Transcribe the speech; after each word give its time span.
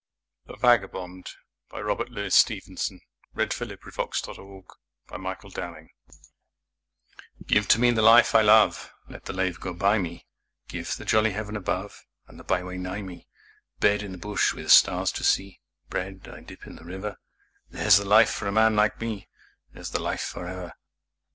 Travel 0.47 0.73
and 0.73 0.83
Other 0.83 0.87
Verses 1.03 1.31
by 1.69 1.79
Robert 1.79 2.09
Louis 2.09 2.33
Stevenson 2.33 3.01
ITHE 3.37 3.53
VAGABOND 3.53 3.53
(To 3.53 3.63
an 4.31 4.39
air 4.39 4.57
of 4.57 5.37
Schubert) 5.43 5.89
GIVE 7.45 7.67
to 7.67 7.79
me 7.79 7.91
the 7.91 8.01
life 8.01 8.33
I 8.33 8.41
love, 8.41 8.91
Let 9.07 9.25
the 9.25 9.33
lave 9.33 9.59
go 9.59 9.75
by 9.75 9.99
me, 9.99 10.25
Give 10.67 10.95
the 10.97 11.05
jolly 11.05 11.33
heaven 11.33 11.55
above 11.55 12.03
And 12.27 12.39
the 12.39 12.43
byway 12.43 12.79
nigh 12.79 13.03
me. 13.03 13.27
Bed 13.79 14.01
in 14.01 14.11
the 14.11 14.17
bush 14.17 14.55
with 14.55 14.71
stars 14.71 15.11
to 15.11 15.23
see, 15.23 15.59
Bread 15.91 16.27
I 16.27 16.41
dip 16.41 16.65
in 16.65 16.77
the 16.77 16.83
river 16.83 17.17
There's 17.69 17.97
the 17.97 18.05
life 18.05 18.31
for 18.31 18.47
a 18.47 18.51
man 18.51 18.75
like 18.75 18.99
me, 18.99 19.27
There's 19.71 19.91
the 19.91 20.01
life 20.01 20.21
for 20.23 20.47
ever. 20.47 20.73